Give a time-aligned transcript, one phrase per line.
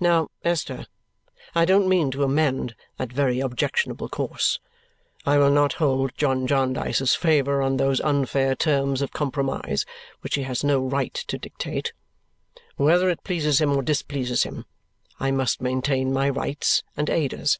[0.00, 0.86] Now, Esther,
[1.54, 4.60] I don't mean to amend that very objectionable course:
[5.26, 9.84] I will not hold John Jarndyce's favour on those unfair terms of compromise,
[10.22, 11.92] which he has no right to dictate.
[12.76, 14.64] Whether it pleases him or displeases him,
[15.20, 17.58] I must maintain my rights and Ada's.